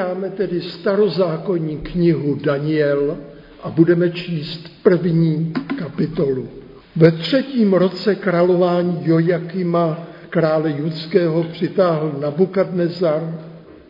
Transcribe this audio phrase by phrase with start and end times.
[0.00, 3.16] Dáme tedy starozákonní knihu Daniel
[3.62, 6.48] a budeme číst první kapitolu.
[6.96, 13.40] Ve třetím roce králování Jojakima, krále judského, přitáhl Nabukadnezar,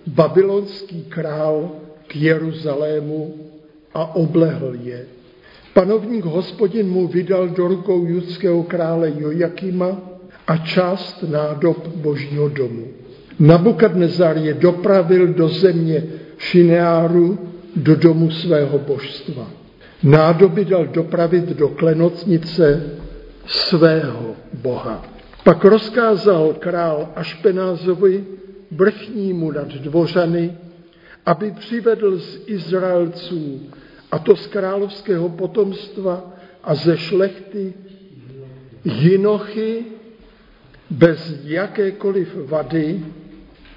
[0.06, 1.71] babylonský král,
[2.07, 3.34] k Jeruzalému
[3.95, 5.07] a oblehl je.
[5.75, 10.00] Panovník hospodin mu vydal do rukou judského krále Jojakima
[10.46, 12.86] a část nádob božího domu.
[13.39, 16.03] Nabukadnezar je dopravil do země
[16.39, 17.39] Šineáru,
[17.77, 19.50] do domu svého božstva.
[20.03, 22.82] Nádoby dal dopravit do klenotnice
[23.46, 25.04] svého boha.
[25.45, 28.25] Pak rozkázal král Ašpenázovi,
[28.71, 30.57] vrchnímu nad dvořany,
[31.26, 33.61] aby přivedl z Izraelců,
[34.12, 36.33] a to z královského potomstva
[36.64, 37.75] a ze šlechty,
[38.84, 39.84] jinochy
[40.91, 43.05] bez jakékoliv vady,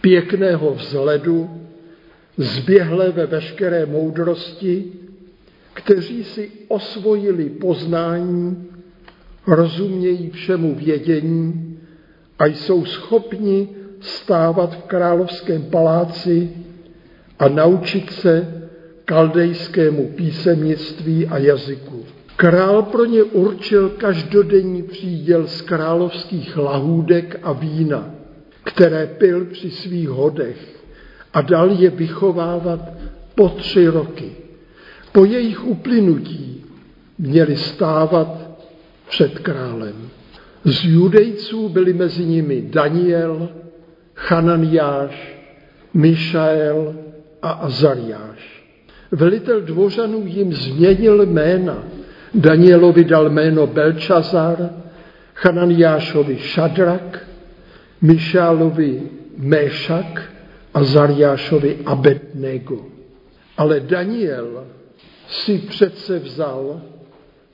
[0.01, 1.49] pěkného vzhledu,
[2.37, 4.85] zběhlé ve veškeré moudrosti,
[5.73, 8.67] kteří si osvojili poznání,
[9.47, 11.77] rozumějí všemu vědění
[12.39, 16.49] a jsou schopni stávat v královském paláci
[17.39, 18.63] a naučit se
[19.05, 22.05] kaldejskému písemnictví a jazyku.
[22.35, 28.18] Král pro ně určil každodenní příděl z královských lahůdek a vína,
[28.69, 30.83] které pil při svých hodech
[31.33, 32.79] a dal je vychovávat
[33.35, 34.31] po tři roky.
[35.11, 36.65] Po jejich uplynutí
[37.17, 38.27] měli stávat
[39.09, 40.09] před králem.
[40.63, 43.49] Z judejců byli mezi nimi Daniel,
[44.15, 45.37] Chananiáš,
[45.93, 46.95] Mišael
[47.41, 48.63] a Azariáš.
[49.11, 51.83] Velitel dvořanů jim změnil jména.
[52.33, 54.69] Danielovi dal jméno Belčazar,
[55.33, 57.28] Chananiášovi Šadrak,
[58.01, 59.01] Mišálovi
[59.37, 60.31] Méšak
[60.73, 62.85] a Zariášovi Abednego.
[63.57, 64.63] Ale Daniel
[65.27, 66.81] si přece vzal,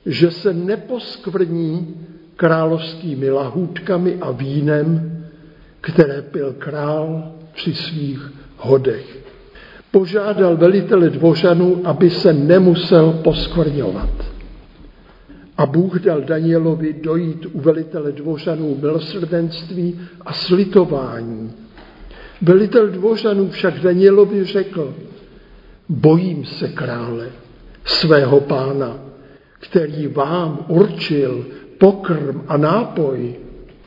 [0.06, 1.94] že se neposkvrní
[2.36, 5.12] královskými lahůdkami a vínem,
[5.80, 9.18] které pil král při svých hodech.
[9.90, 14.35] Požádal velitele dvořanů, aby se nemusel poskvrňovat.
[15.56, 21.52] A Bůh dal Danielovi dojít u velitele dvořanů milosrdenství a slitování.
[22.42, 24.94] Velitel dvořanů však Danielovi řekl,
[25.88, 27.28] bojím se krále,
[27.84, 28.96] svého pána,
[29.60, 31.46] který vám určil
[31.78, 33.34] pokrm a nápoj,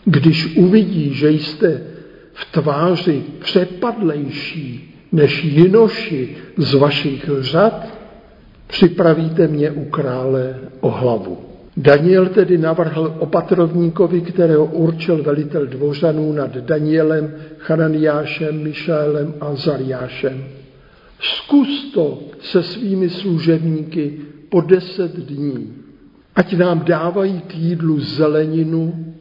[0.05, 1.81] když uvidí, že jste
[2.33, 7.87] v tváři přepadlejší než jinoši z vašich řad,
[8.67, 11.48] připravíte mě u krále o hlavu.
[11.79, 20.43] Daniel tedy navrhl opatrovníkovi, kterého určil velitel dvořanů nad Danielem, Chananiášem, Mišaelem a Zariášem.
[21.19, 24.19] Zkus to se svými služebníky
[24.49, 25.73] po deset dní,
[26.35, 29.15] ať nám dávají k jídlu zeleninu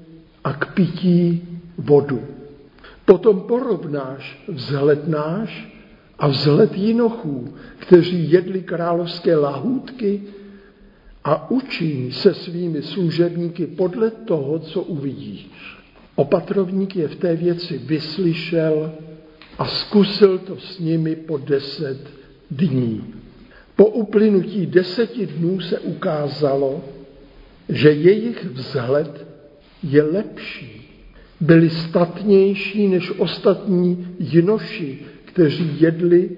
[0.45, 1.43] a k pití
[1.79, 2.21] vodu.
[3.05, 5.75] Potom porovnáš vzhled náš
[6.19, 10.23] a vzhled jinochů, kteří jedli královské lahůdky
[11.25, 15.51] a učí se svými služebníky podle toho, co uvidíš.
[16.15, 18.93] Opatrovník je v té věci vyslyšel
[19.59, 21.99] a zkusil to s nimi po deset
[22.51, 23.15] dní.
[23.77, 26.85] Po uplynutí deseti dnů se ukázalo,
[27.69, 29.27] že jejich vzhled
[29.83, 30.89] je lepší.
[31.41, 36.31] Byli statnější než ostatní jinoši, kteří jedli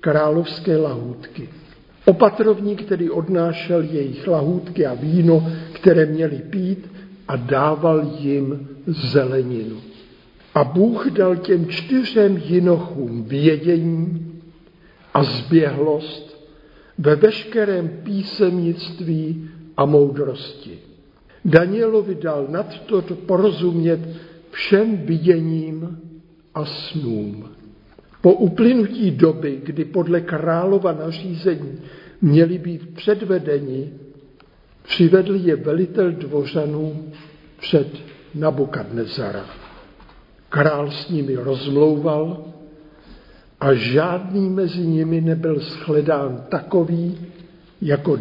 [0.00, 1.48] královské lahůdky.
[2.06, 6.90] Opatrovník, který odnášel jejich lahůdky a víno, které měli pít
[7.28, 9.76] a dával jim zeleninu.
[10.54, 14.32] A Bůh dal těm čtyřem jinochům vědění
[15.14, 16.46] a zběhlost
[16.98, 20.78] ve veškerém písemnictví a moudrosti.
[21.44, 24.00] Danielovi dal nad to porozumět
[24.50, 25.98] všem viděním
[26.54, 27.48] a snům.
[28.26, 31.78] Po uplynutí doby, kdy podle králova nařízení
[32.20, 33.92] měli být předvedeni,
[34.82, 37.12] přivedl je velitel dvořanů
[37.60, 37.88] před
[38.34, 39.44] Nabukadnezara.
[40.48, 42.44] Král s nimi rozmlouval
[43.60, 47.18] a žádný mezi nimi nebyl shledán takový,
[47.82, 48.16] jako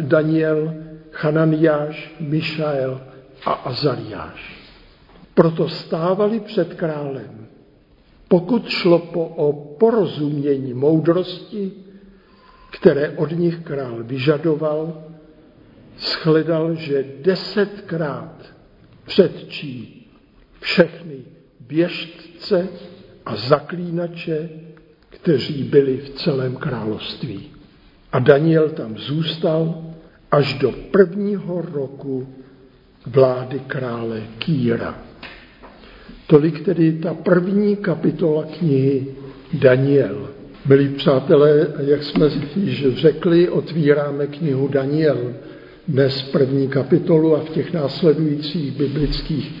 [0.00, 0.74] Daniel,
[1.12, 3.00] Hananiáš, Mišael
[3.46, 4.64] a Azariáš.
[5.34, 7.49] Proto stávali před králem.
[8.30, 11.72] Pokud šlo po, o porozumění moudrosti,
[12.70, 15.02] které od nich král vyžadoval,
[15.98, 18.52] shledal, že desetkrát
[19.04, 20.06] předčí
[20.60, 21.16] všechny
[21.60, 22.68] běžce
[23.26, 24.48] a zaklínače
[25.10, 27.50] kteří byli v celém království.
[28.12, 29.84] A Daniel tam zůstal
[30.30, 32.28] až do prvního roku
[33.06, 35.09] vlády krále Kýra.
[36.30, 39.06] Tolik tedy ta první kapitola knihy
[39.52, 40.28] Daniel.
[40.68, 45.34] Milí přátelé, jak jsme již řekli, otvíráme knihu Daniel
[45.88, 49.52] dnes první kapitolu a v těch následujících biblických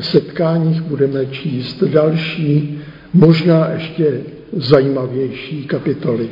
[0.00, 2.78] setkáních budeme číst další,
[3.12, 4.20] možná ještě
[4.52, 6.28] zajímavější kapitoly.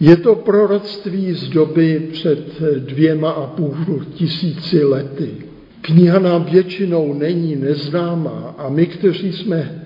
[0.00, 5.45] Je to proroctví z doby před dvěma a půl tisíci lety.
[5.86, 9.82] Kniha nám většinou není neznámá a my, kteří jsme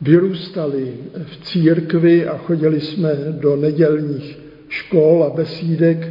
[0.00, 6.08] vyrůstali v církvi a chodili jsme do nedělních škol a besídek,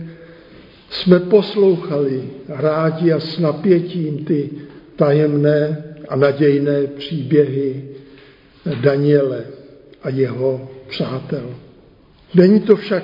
[0.89, 4.49] jsme poslouchali rádi a s napětím ty
[4.95, 7.83] tajemné a nadějné příběhy
[8.81, 9.43] Daniele
[10.03, 11.49] a jeho přátel.
[12.35, 13.03] Není to však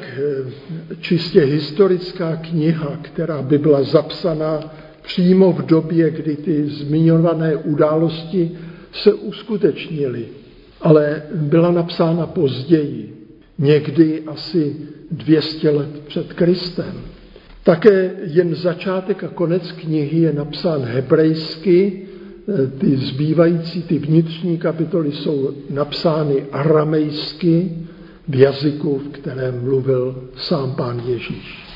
[0.99, 8.51] čistě historická kniha, která by byla zapsaná přímo v době, kdy ty zmiňované události
[8.93, 10.25] se uskutečnily,
[10.81, 13.27] ale byla napsána později,
[13.59, 14.75] někdy asi
[15.11, 17.01] 200 let před Kristem.
[17.63, 22.07] Také jen začátek a konec knihy je napsán hebrejsky,
[22.77, 27.71] ty zbývající, ty vnitřní kapitoly jsou napsány aramejsky
[28.27, 31.72] v jazyku, v kterém mluvil sám pán Ježíš.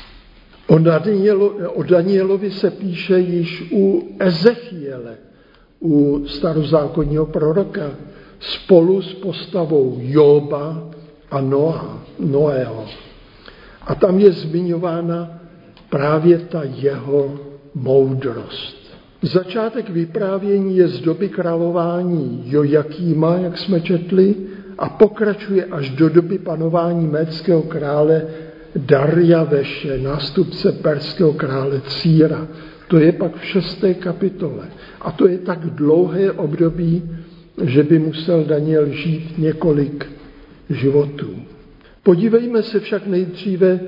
[0.68, 5.16] O, Danielo, o Danielovi se píše již u Ezechiele,
[5.80, 7.90] u starozákonního proroka,
[8.40, 10.90] spolu s postavou Joba
[11.30, 12.86] a Noa, Noého.
[13.80, 15.40] A tam je zmiňována
[15.90, 17.40] právě ta jeho
[17.74, 18.78] moudrost.
[19.22, 24.34] Začátek vyprávění je z doby králování Jojakýma, jak jsme četli,
[24.78, 28.26] a pokračuje až do doby panování méckého krále
[28.76, 32.48] Darja Veše, nástupce perského krále Círa.
[32.88, 34.68] To je pak v šesté kapitole.
[35.00, 37.02] A to je tak dlouhé období,
[37.62, 40.06] že by musel Daniel žít několik
[40.70, 41.34] životů.
[42.02, 43.80] Podívejme se však nejdříve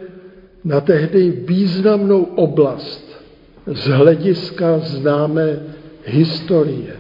[0.65, 3.25] na tehdy významnou oblast
[3.67, 5.59] z hlediska známé
[6.05, 6.97] historie.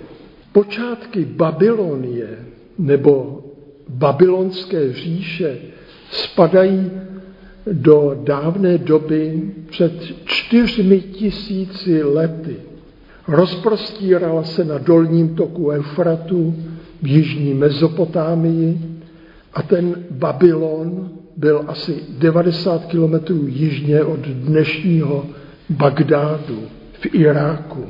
[0.52, 2.28] Počátky Babylonie
[2.78, 3.44] nebo
[3.88, 5.58] babylonské říše
[6.10, 6.90] spadají
[7.66, 9.92] do dávné doby před
[10.24, 12.56] čtyřmi tisíci lety.
[13.28, 16.54] Rozprostírala se na dolním toku Eufratu
[17.02, 18.78] v jižní Mezopotámii
[19.54, 25.26] a ten Babylon byl asi 90 kilometrů jižně od dnešního
[25.70, 26.62] Bagdádu
[26.92, 27.84] v Iráku.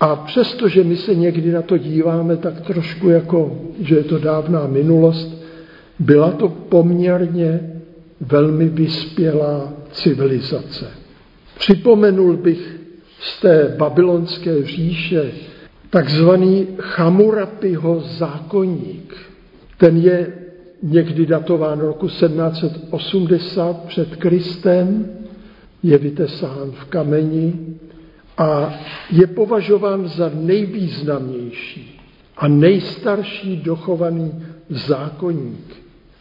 [0.00, 4.66] A přestože my se někdy na to díváme tak trošku jako, že je to dávná
[4.66, 5.44] minulost,
[5.98, 7.79] byla to poměrně
[8.20, 10.90] velmi vyspělá civilizace.
[11.58, 12.80] Připomenul bych
[13.20, 15.32] z té babylonské říše
[15.90, 19.16] takzvaný Chamurapiho zákonník.
[19.76, 20.32] Ten je
[20.82, 25.10] někdy datován roku 1780 před Kristem,
[25.82, 27.58] je vytesán v kameni
[28.38, 28.74] a
[29.10, 32.00] je považován za nejvýznamnější
[32.36, 34.32] a nejstarší dochovaný
[34.68, 35.76] zákonník,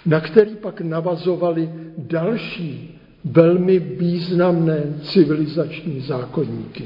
[0.06, 6.84] na který pak navazovali další velmi významné civilizační zákonníky.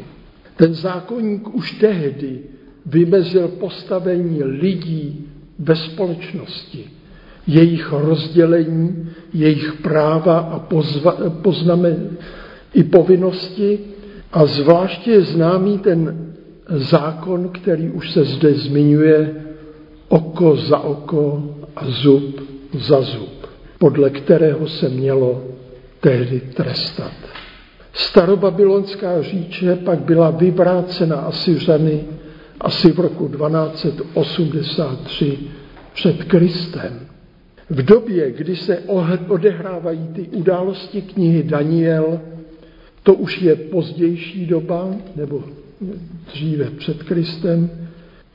[0.55, 2.39] Ten zákonník už tehdy
[2.85, 5.27] vymezil postavení lidí
[5.59, 6.85] ve společnosti
[7.47, 11.97] jejich rozdělení, jejich práva a pozva, pozname,
[12.73, 13.79] i povinnosti.
[14.33, 16.27] A zvláště je známý ten
[16.69, 19.35] zákon, který už se zde zmiňuje,
[20.07, 21.43] oko za oko
[21.75, 25.43] a zub za zub, podle kterého se mělo
[25.99, 27.13] tehdy trestat.
[27.93, 32.03] Starobabylonská říče pak byla vyvrácena Asyřany
[32.61, 35.37] asi v roku 1283
[35.93, 36.99] před Kristem.
[37.69, 38.79] V době, kdy se
[39.27, 42.21] odehrávají ty události knihy Daniel,
[43.03, 45.43] to už je pozdější doba, nebo
[46.33, 47.69] dříve před Kristem,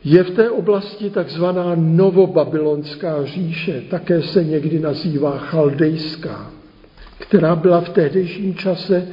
[0.05, 6.51] je v té oblasti takzvaná novobabylonská říše, také se někdy nazývá chaldejská,
[7.19, 9.09] která byla v tehdejším čase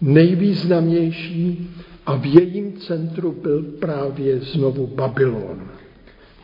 [0.00, 1.70] nejvýznamnější
[2.06, 5.68] a v jejím centru byl právě znovu Babylon.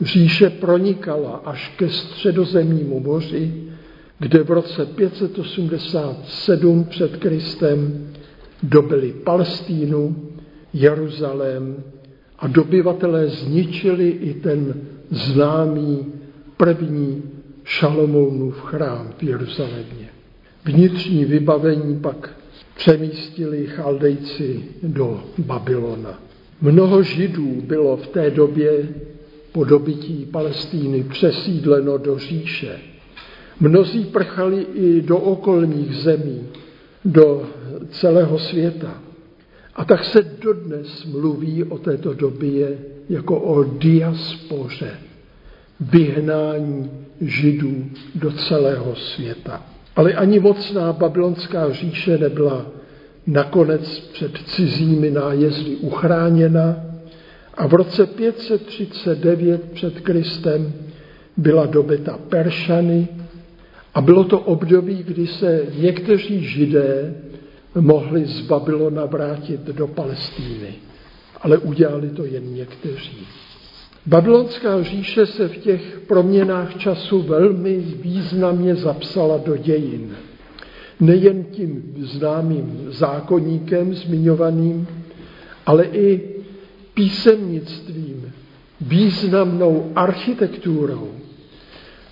[0.01, 3.55] Říše pronikala až ke středozemnímu moři,
[4.19, 8.09] kde v roce 587 před Kristem
[8.63, 10.17] dobili Palestínu,
[10.73, 11.77] Jeruzalém
[12.43, 14.75] a dobyvatelé zničili i ten
[15.11, 16.07] známý
[16.57, 17.23] první
[17.65, 20.09] Šalomounův chrám v Jeruzalémě.
[20.65, 22.31] Vnitřní vybavení pak
[22.77, 26.21] přemístili chaldejci do Babylona.
[26.61, 28.89] Mnoho židů bylo v té době
[29.53, 32.79] po dobytí Palestíny přesídleno do říše.
[33.61, 36.41] Mnozí prchali i do okolních zemí,
[37.05, 37.47] do
[37.91, 39.03] celého světa.
[39.75, 44.91] A tak se dodnes mluví o této době jako o diaspoře,
[45.81, 49.62] vyhnání židů do celého světa.
[49.97, 52.67] Ale ani mocná babylonská říše nebyla
[53.26, 56.76] nakonec před cizími nájezdy uchráněna
[57.55, 60.73] a v roce 539 před Kristem
[61.37, 63.09] byla dobyta Peršany
[63.95, 67.14] a bylo to období, kdy se někteří židé
[67.75, 70.75] mohli z Babylona vrátit do Palestíny,
[71.41, 73.26] ale udělali to jen někteří.
[74.07, 80.17] Babylonská říše se v těch proměnách času velmi významně zapsala do dějin.
[81.00, 84.87] Nejen tím známým zákonníkem zmiňovaným,
[85.67, 86.21] ale i
[86.95, 88.33] písemnictvím,
[88.81, 91.09] významnou architekturou,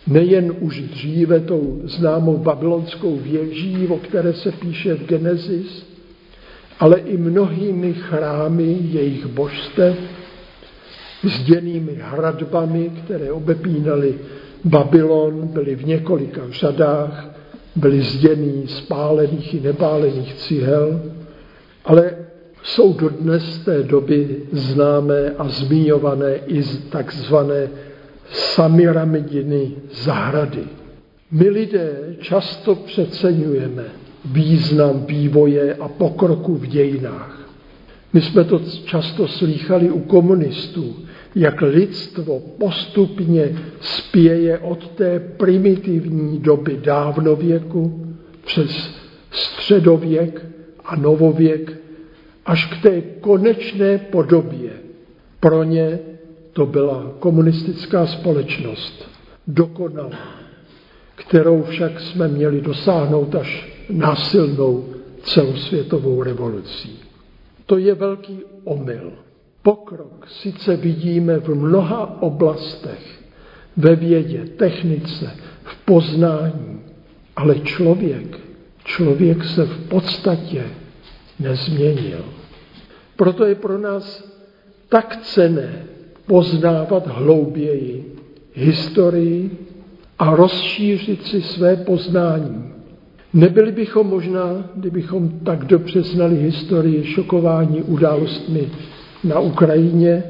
[0.07, 5.87] nejen už dříve tou známou babylonskou věží, o které se píše v Genesis,
[6.79, 9.97] ale i mnohými chrámy jejich božstev,
[11.23, 14.15] zděnými hradbami, které obepínaly
[14.65, 17.31] Babylon, byly v několika řadách,
[17.77, 21.03] byly zděný z pálených i nepálených cihel,
[21.85, 22.13] ale
[22.63, 27.69] jsou dodnes té doby známé a zmiňované i takzvané
[28.31, 30.65] samiramidiny zahrady.
[31.31, 33.85] My lidé často přeceňujeme
[34.25, 37.51] význam vývoje a pokroku v dějinách.
[38.13, 40.97] My jsme to často slýchali u komunistů,
[41.35, 48.07] jak lidstvo postupně spěje od té primitivní doby dávnověku
[48.45, 48.95] přes
[49.31, 50.47] středověk
[50.85, 51.73] a novověk
[52.47, 54.71] až k té konečné podobě.
[55.41, 55.99] Pro ně
[56.61, 59.09] to byla komunistická společnost,
[59.47, 60.29] dokonalá,
[61.15, 64.85] kterou však jsme měli dosáhnout až násilnou
[65.23, 67.01] celosvětovou revolucí.
[67.67, 69.13] To je velký omyl.
[69.63, 73.21] Pokrok sice vidíme v mnoha oblastech,
[73.77, 76.81] ve vědě, technice, v poznání,
[77.37, 78.41] ale člověk,
[78.85, 80.65] člověk se v podstatě
[81.39, 82.25] nezměnil.
[83.17, 84.25] Proto je pro nás
[84.89, 85.87] tak cené
[86.31, 88.15] poznávat hlouběji
[88.55, 89.51] historii
[90.19, 92.65] a rozšířit si své poznání.
[93.35, 98.69] Nebyli bychom možná, kdybychom tak dobře znali historii šokování událostmi
[99.25, 100.23] na Ukrajině,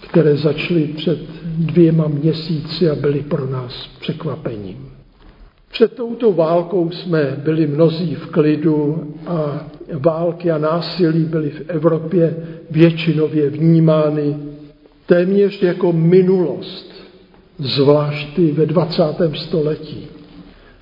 [0.00, 1.18] které začaly před
[1.58, 4.88] dvěma měsíci a byly pro nás překvapením.
[5.70, 12.36] Před touto válkou jsme byli mnozí v klidu a války a násilí byly v Evropě
[12.70, 14.53] většinově vnímány
[15.06, 16.92] téměř jako minulost,
[17.58, 19.02] zvlášť ve 20.
[19.34, 20.06] století.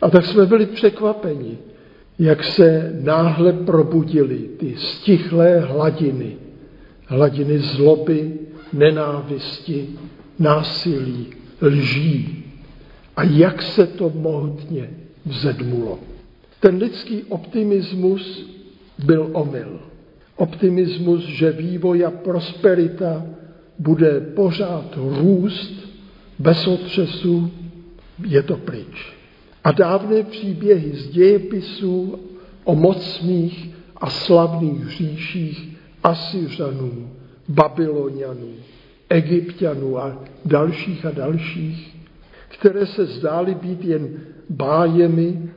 [0.03, 1.59] A tak jsme byli překvapeni,
[2.19, 6.37] jak se náhle probudily ty stichlé hladiny,
[7.07, 8.33] hladiny zloby,
[8.73, 9.89] nenávisti,
[10.39, 11.27] násilí,
[11.63, 12.45] lží.
[13.17, 14.91] A jak se to mohutně
[15.27, 15.99] vzedmulo.
[16.61, 18.51] Ten lidský optimismus
[19.05, 19.81] byl omyl.
[20.37, 23.27] Optimismus, že vývoj a prosperita
[23.83, 25.73] bude pořád růst
[26.39, 27.51] bez otřesů,
[28.27, 29.13] je to pryč.
[29.65, 32.19] A dávné příběhy z dějepisů
[32.65, 37.11] o mocných a slavných říších Asyřanů,
[37.49, 38.53] Babylonianů,
[39.09, 41.97] Egyptianů a dalších a dalších,
[42.49, 44.09] které se zdály být jen
[44.51, 45.51] bájemi,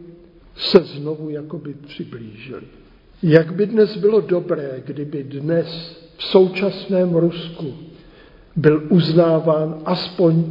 [0.55, 2.63] se znovu jakoby přiblížily.
[3.23, 5.67] Jak by dnes bylo dobré, kdyby dnes
[6.17, 7.73] v současném Rusku
[8.55, 10.43] byl uznáván aspoň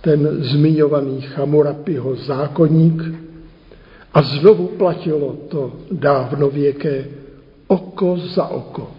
[0.00, 3.02] ten zmiňovaný Chamurapiho zákonník
[4.14, 7.04] a znovu platilo to dávnověké
[7.66, 8.90] oko za oko,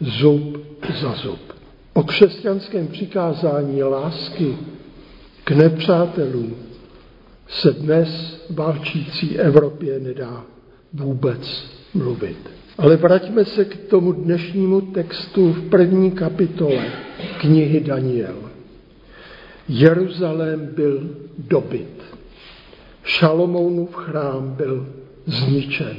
[0.00, 0.58] zub
[1.00, 1.40] za zub.
[1.94, 4.56] O křesťanském přikázání lásky
[5.44, 6.56] k nepřátelům
[7.48, 10.44] se dnes válčící Evropě nedá
[10.92, 11.64] vůbec
[11.94, 12.50] mluvit.
[12.78, 16.86] Ale vraťme se k tomu dnešnímu textu v první kapitole
[17.40, 18.34] knihy Daniel.
[19.68, 22.02] Jeruzalém byl dobyt.
[23.04, 24.86] Šalomounův chrám byl
[25.26, 25.96] zničen.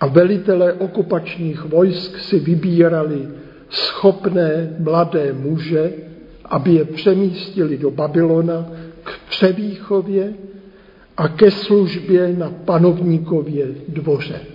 [0.00, 3.28] A velitelé okupačních vojsk si vybírali
[3.70, 5.92] schopné mladé muže,
[6.44, 8.70] aby je přemístili do Babylona
[9.02, 10.32] k převýchově
[11.16, 14.51] a ke službě na panovníkově dvoře.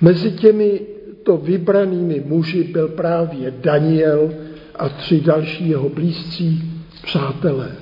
[0.00, 0.80] Mezi těmi
[1.22, 4.34] to vybranými muži byl právě Daniel
[4.74, 6.72] a tři další jeho blízcí
[7.02, 7.72] přátelé.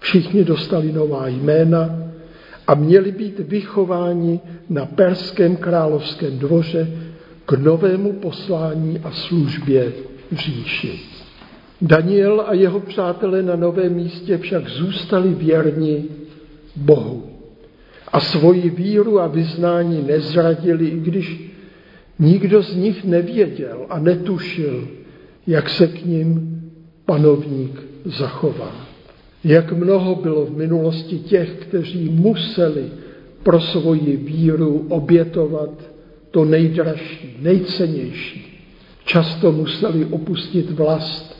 [0.00, 1.98] Všichni dostali nová jména
[2.66, 6.90] a měli být vychováni na perském královském dvoře
[7.46, 9.92] k novému poslání a službě
[10.32, 11.00] v říši.
[11.80, 16.04] Daniel a jeho přátelé na novém místě však zůstali věrni
[16.76, 17.35] Bohu
[18.12, 21.52] a svoji víru a vyznání nezradili, i když
[22.18, 24.88] nikdo z nich nevěděl a netušil,
[25.46, 26.62] jak se k ním
[27.04, 28.86] panovník zachová.
[29.44, 32.84] Jak mnoho bylo v minulosti těch, kteří museli
[33.42, 35.70] pro svoji víru obětovat
[36.30, 38.62] to nejdražší, nejcennější.
[39.04, 41.36] Často museli opustit vlast,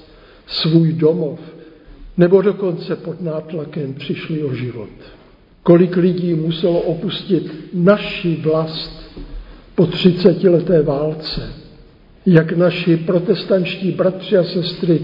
[0.46, 1.40] svůj domov,
[2.16, 4.90] nebo dokonce pod nátlakem přišli o život.
[5.66, 9.18] Kolik lidí muselo opustit naši vlast
[9.74, 11.52] po třicetileté válce,
[12.26, 15.00] jak naši protestančtí bratři a sestry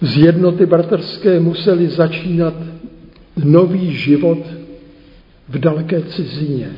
[0.00, 2.54] z jednoty bratrské museli začínat
[3.44, 4.38] nový život
[5.48, 6.70] v daleké cizině.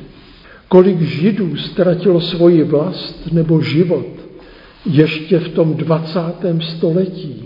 [0.67, 4.07] Kolik židů ztratilo svoji vlast nebo život
[4.85, 6.19] ještě v tom 20.
[6.59, 7.43] století.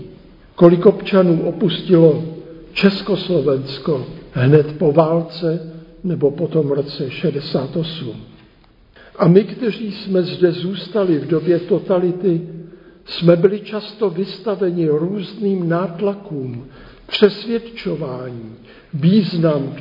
[0.54, 2.24] Kolik občanů opustilo
[2.72, 5.72] Československo hned po válce
[6.04, 8.16] nebo po tom roce 68.
[9.16, 12.40] A my, kteří jsme zde zůstali v době totality,
[13.04, 16.66] jsme byli často vystaveni různým nátlakům,
[17.06, 18.54] přesvědčování,
[18.94, 19.74] význam,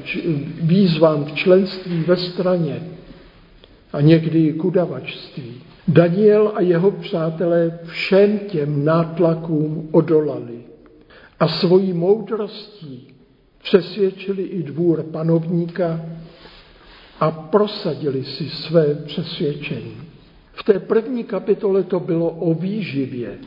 [0.62, 2.82] výzvám k členství ve straně
[3.94, 5.54] a někdy i k udavačství.
[5.88, 10.60] Daniel a jeho přátelé všem těm nátlakům odolali
[11.40, 13.19] a svojí moudrostí
[13.64, 16.02] přesvědčili i dvůr panovníka
[17.20, 19.96] a prosadili si své přesvědčení.
[20.54, 23.38] V té první kapitole to bylo o výživě.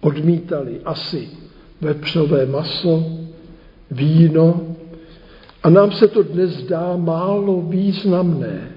[0.00, 1.28] Odmítali asi
[1.80, 3.04] vepřové maso,
[3.90, 4.76] víno
[5.62, 8.72] a nám se to dnes zdá málo významné,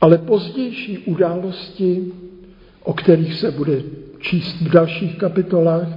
[0.00, 2.12] ale pozdější události,
[2.82, 3.82] o kterých se bude
[4.18, 5.88] číst v dalších kapitolách,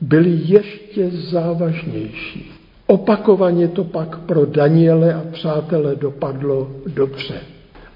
[0.00, 2.55] byly ještě závažnější.
[2.86, 7.40] Opakovaně to pak pro Daniele a přátele dopadlo dobře,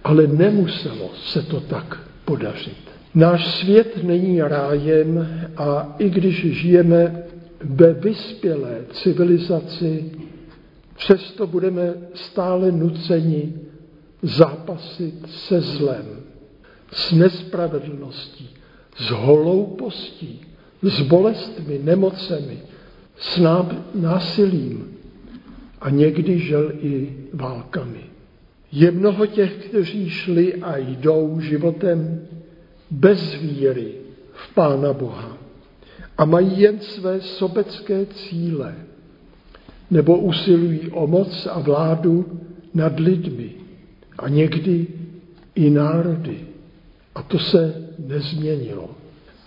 [0.05, 2.91] ale nemuselo se to tak podařit.
[3.15, 7.25] Náš svět není rájem a i když žijeme
[7.65, 10.11] ve vyspělé civilizaci,
[10.97, 13.55] přesto budeme stále nuceni
[14.23, 16.05] zápasit se zlem,
[16.93, 18.51] s nespravedlností,
[18.97, 20.41] s holoupostí,
[20.83, 22.59] s bolestmi, nemocemi,
[23.21, 23.43] s
[23.95, 24.97] násilím
[25.81, 28.01] a někdy žel i válkami.
[28.73, 32.27] Je mnoho těch, kteří šli a jdou životem
[32.91, 33.95] bez víry
[34.33, 35.39] v Pána Boha
[36.19, 38.75] a mají jen své sobecké cíle
[39.91, 42.41] nebo usilují o moc a vládu
[42.75, 43.51] nad lidmi
[44.19, 44.87] a někdy
[45.55, 46.47] i národy.
[47.15, 48.91] A to se nezměnilo.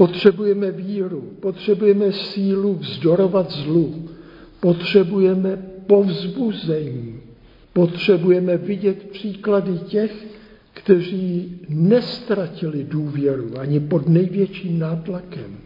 [0.04, 4.10] Potřebujeme víru, potřebujeme sílu vzdorovat zlu,
[4.60, 7.20] potřebujeme povzbuzení,
[7.74, 10.26] potřebujeme vidět příklady těch,
[10.74, 15.58] kteří nestratili důvěru ani pod největším nátlakem,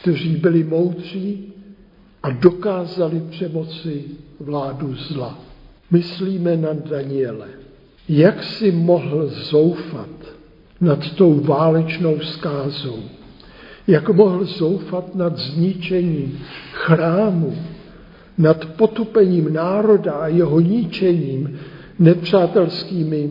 [0.00, 1.52] kteří byli moudří
[2.22, 4.04] a dokázali přemoci
[4.40, 5.38] vládu zla.
[5.90, 7.48] Myslíme na Daniele.
[8.08, 10.10] Jak si mohl zoufat
[10.80, 13.17] nad tou válečnou skázou?
[13.88, 16.38] Jak mohl zoufat nad zničením
[16.72, 17.54] chrámu,
[18.38, 21.58] nad potupením národa a jeho ničením
[21.98, 23.30] nepřátelskými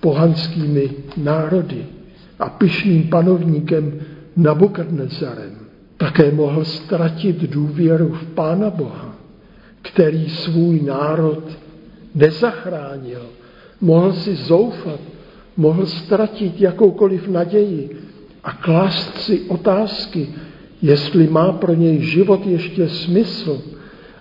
[0.00, 1.86] pohanskými národy
[2.38, 4.00] a pyšným panovníkem
[4.36, 5.54] Nabukadnezarem.
[5.96, 9.16] Také mohl ztratit důvěru v Pána Boha,
[9.82, 11.44] který svůj národ
[12.14, 13.26] nezachránil.
[13.80, 15.00] Mohl si zoufat,
[15.56, 17.98] mohl ztratit jakoukoliv naději
[18.48, 20.28] a klást si otázky,
[20.82, 23.62] jestli má pro něj život ještě smysl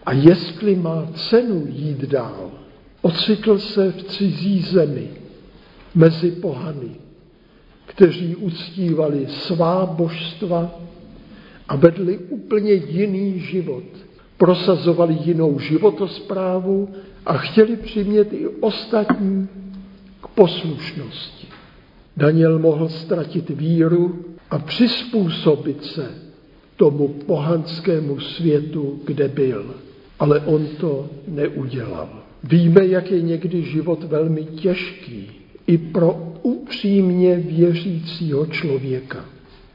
[0.05, 2.51] a jestli má cenu jít dál.
[3.01, 5.07] Ocitl se v cizí zemi,
[5.95, 6.89] mezi pohany,
[7.85, 10.75] kteří uctívali svá božstva
[11.67, 13.83] a vedli úplně jiný život.
[14.37, 16.89] Prosazovali jinou životosprávu
[17.25, 19.47] a chtěli přimět i ostatní
[20.21, 21.37] k poslušnosti.
[22.17, 26.12] Daniel mohl ztratit víru a přizpůsobit se
[26.75, 29.75] tomu pohanskému světu, kde byl.
[30.19, 32.10] Ale on to neudělal.
[32.43, 35.32] Víme, jak je někdy život velmi těžký
[35.67, 39.25] i pro upřímně věřícího člověka.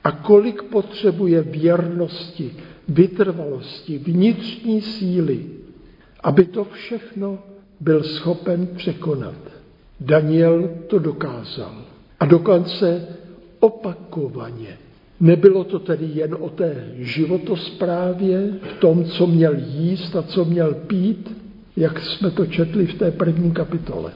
[0.04, 2.52] A kolik potřebuje věrnosti,
[2.88, 5.46] vytrvalosti, vnitřní síly,
[6.20, 7.38] aby to všechno
[7.80, 9.38] byl schopen překonat.
[10.00, 11.91] Daniel to dokázal.
[12.22, 13.08] A dokonce
[13.60, 14.78] opakovaně.
[15.20, 20.74] Nebylo to tedy jen o té životosprávě, v tom, co měl jíst a co měl
[20.74, 21.36] pít,
[21.76, 24.12] jak jsme to četli v té první kapitole.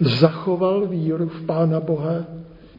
[0.00, 2.24] Zachoval víru v Pána Boha,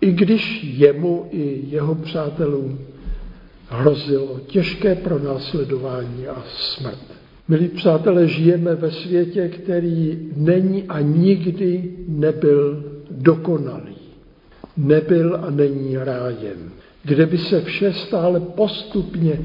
[0.02, 2.80] i když jemu i jeho přátelům
[3.70, 7.06] hrozilo těžké pronásledování a smrt.
[7.48, 13.91] Milí přátelé, žijeme ve světě, který není a nikdy nebyl dokonalý.
[14.78, 16.72] Nebyl a není rájem,
[17.04, 19.40] kde by se vše stále postupně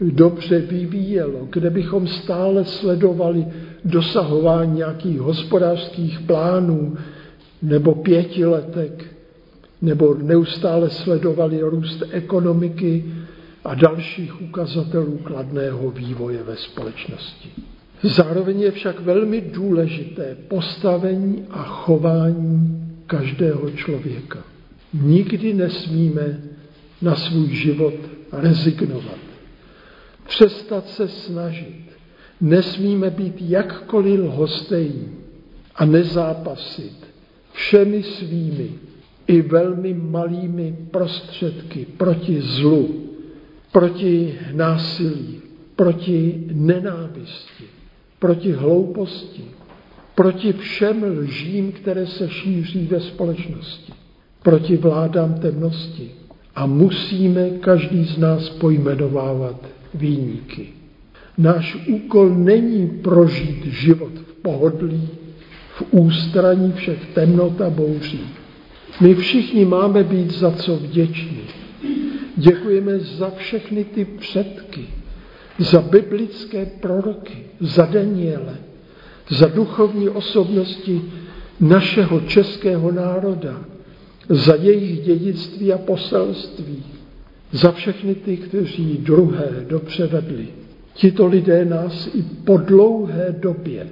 [0.00, 3.46] dobře vyvíjelo, kde bychom stále sledovali
[3.84, 6.96] dosahování nějakých hospodářských plánů
[7.62, 9.04] nebo pětiletek,
[9.82, 13.04] nebo neustále sledovali růst ekonomiky
[13.64, 17.48] a dalších ukazatelů kladného vývoje ve společnosti.
[18.02, 24.55] Zároveň je však velmi důležité postavení a chování každého člověka.
[25.02, 26.40] Nikdy nesmíme
[27.02, 27.94] na svůj život
[28.32, 29.18] rezignovat.
[30.28, 31.86] Přestat se snažit.
[32.40, 35.08] Nesmíme být jakkoliv lhostejní
[35.74, 37.06] a nezápasit
[37.52, 38.68] všemi svými
[39.26, 43.10] i velmi malými prostředky proti zlu,
[43.72, 45.40] proti násilí,
[45.76, 47.64] proti nenávisti,
[48.18, 49.44] proti hlouposti,
[50.14, 53.92] proti všem lžím, které se šíří ve společnosti,
[54.46, 56.10] proti vládám temnosti.
[56.54, 59.58] A musíme každý z nás pojmenovávat
[59.94, 60.66] výniky.
[61.38, 65.08] Náš úkol není prožít život v pohodlí,
[65.74, 68.20] v ústraní všech temnot a bouří.
[69.00, 71.42] My všichni máme být za co vděční.
[72.36, 74.86] Děkujeme za všechny ty předky,
[75.58, 78.56] za biblické proroky, za Daniele,
[79.28, 81.02] za duchovní osobnosti
[81.60, 83.75] našeho českého národa,
[84.28, 86.82] za jejich dědictví a poselství,
[87.52, 90.48] za všechny ty, kteří druhé dobře vedli.
[90.94, 93.88] Tito lidé nás i po dlouhé době,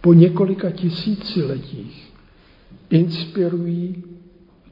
[0.00, 2.12] po několika tisíciletích,
[2.90, 4.04] inspirují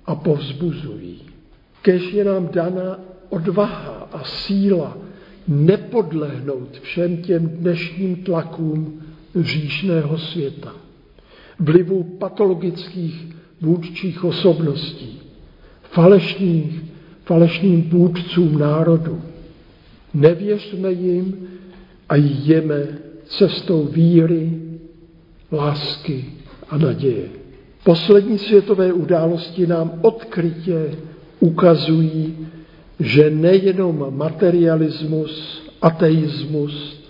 [0.07, 1.21] a povzbuzují.
[1.83, 4.99] Kež je nám dana odvaha a síla
[5.49, 9.03] nepodlehnout všem těm dnešním tlakům
[9.37, 10.75] říšného světa,
[11.59, 13.27] vlivu patologických
[13.61, 15.21] vůdčích osobností,
[15.83, 16.83] falešných,
[17.25, 19.23] falešným vůdcům národu.
[20.15, 21.49] Nevěřme jim
[22.09, 22.89] a jdeme
[23.25, 24.53] cestou víry,
[25.53, 26.25] lásky
[26.69, 27.29] a naděje.
[27.85, 30.91] Poslední světové události nám odkrytě
[31.41, 32.37] ukazují,
[33.01, 37.03] že nejenom materialismus, ateismus,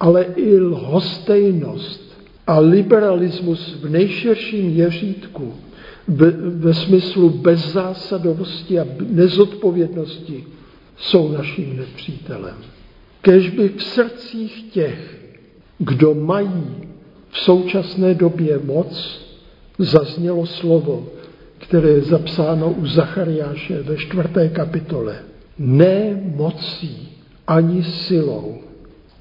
[0.00, 2.06] ale i lhostejnost
[2.46, 5.54] a liberalismus v nejširším měřítku
[6.08, 10.44] ve, ve smyslu bezzásadovosti a nezodpovědnosti
[10.96, 12.56] jsou naším nepřítelem.
[13.20, 15.20] Kež by v srdcích těch,
[15.78, 16.64] kdo mají
[17.30, 19.20] v současné době moc,
[19.78, 21.06] zaznělo slovo,
[21.58, 25.18] které je zapsáno u Zachariáše ve čtvrté kapitole.
[25.58, 27.08] Ne mocí
[27.46, 28.58] ani silou,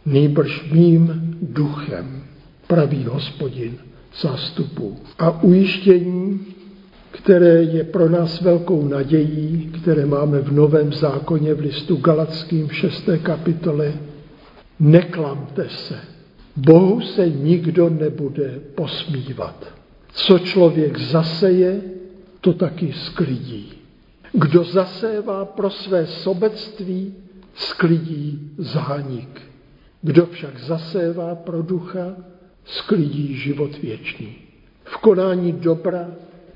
[0.06, 2.24] nejbrž mým duchem,
[2.68, 3.78] pravý hospodin
[4.22, 4.98] zástupů.
[5.20, 6.40] A ujištění,
[7.18, 12.76] které je pro nás velkou nadějí, které máme v Novém zákoně v listu Galackým v
[12.76, 13.94] šesté kapitole,
[14.80, 16.00] neklamte se,
[16.56, 19.74] Bohu se nikdo nebude posmívat.
[20.12, 21.82] Co člověk zaseje,
[22.42, 23.74] to taky sklidí.
[24.32, 27.14] Kdo zasévá pro své sobectví,
[27.56, 29.42] sklidí zánik.
[30.02, 32.16] Kdo však zasévá pro ducha,
[32.66, 34.36] sklidí život věčný.
[34.84, 36.08] V konání dobra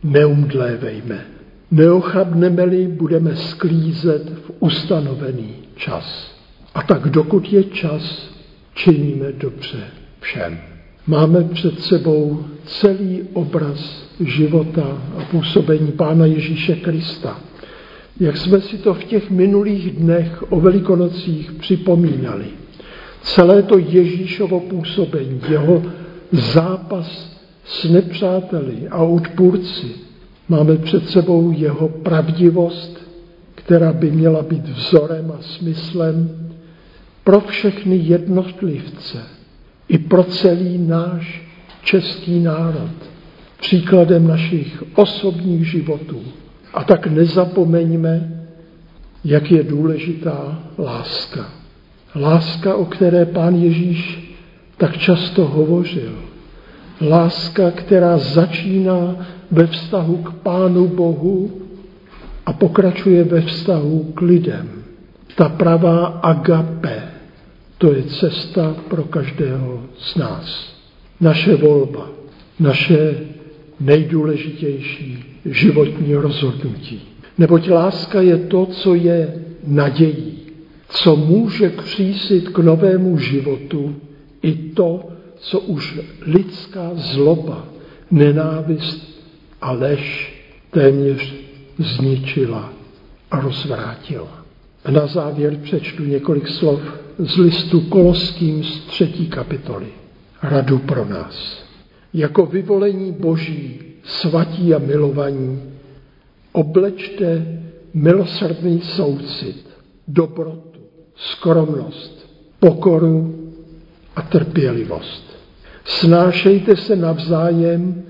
[0.03, 1.25] neumdlévejme.
[1.71, 6.35] Neochabneme-li, budeme sklízet v ustanovený čas.
[6.75, 8.33] A tak dokud je čas,
[8.73, 9.83] činíme dobře
[10.19, 10.59] všem.
[11.07, 17.39] Máme před sebou celý obraz života a působení Pána Ježíše Krista.
[18.19, 22.45] Jak jsme si to v těch minulých dnech o velikonocích připomínali.
[23.21, 25.83] Celé to Ježíšovo působení, jeho
[26.31, 27.38] zápas
[27.69, 29.87] s nepřáteli a odpůrci,
[30.49, 33.09] máme před sebou jeho pravdivost,
[33.55, 36.29] která by měla být vzorem a smyslem
[37.23, 39.17] pro všechny jednotlivce,
[39.87, 41.41] i pro celý náš
[41.83, 42.91] český národ,
[43.59, 46.21] příkladem našich osobních životů.
[46.73, 48.43] A tak nezapomeňme,
[49.25, 51.49] jak je důležitá láska.
[52.15, 54.29] Láska, o které pán Ježíš
[54.77, 56.28] tak často hovořil.
[57.01, 61.51] Láska, která začíná ve vztahu k Pánu Bohu
[62.45, 64.69] a pokračuje ve vztahu k lidem.
[65.35, 67.03] Ta pravá agape,
[67.77, 70.73] to je cesta pro každého z nás.
[71.21, 72.09] Naše volba,
[72.59, 73.15] naše
[73.79, 77.01] nejdůležitější životní rozhodnutí.
[77.37, 79.33] Neboť láska je to, co je
[79.67, 80.39] nadějí,
[80.89, 83.95] co může křísit k novému životu
[84.41, 85.09] i to,
[85.39, 87.65] co už lidská zloba,
[88.11, 89.19] nenávist
[89.61, 90.33] a lež
[90.71, 91.33] téměř
[91.77, 92.73] zničila
[93.31, 94.45] a rozvrátila.
[94.85, 96.79] A na závěr přečtu několik slov
[97.17, 99.87] z listu Koloským z třetí kapitoly.
[100.43, 101.63] Radu pro nás.
[102.13, 105.61] Jako vyvolení boží, svatí a milovaní,
[106.51, 107.59] oblečte
[107.93, 109.69] milosrdný soucit,
[110.07, 110.79] dobrotu,
[111.15, 113.35] skromnost, pokoru
[114.15, 115.28] a trpělivost.
[115.89, 118.03] Snášejte se navzájem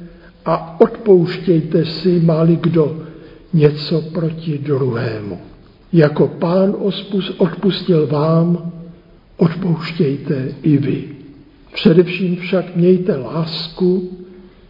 [0.46, 3.02] a odpouštějte si, máli kdo
[3.54, 5.39] něco proti druhému.
[5.94, 6.76] Jako pán
[7.38, 8.72] odpustil vám,
[9.38, 11.04] odpouštějte i vy.
[11.74, 14.10] Především však mějte lásku,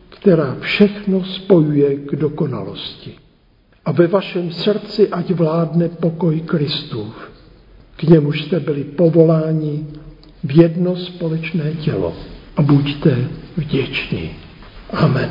[0.09, 3.15] která všechno spojuje k dokonalosti.
[3.85, 7.31] A ve vašem srdci ať vládne pokoj Kristův.
[7.95, 9.85] K němuž jste byli povoláni
[10.43, 12.13] v jedno společné tělo.
[12.59, 13.17] A buďte
[13.57, 14.29] vděční.
[14.93, 15.29] Amen.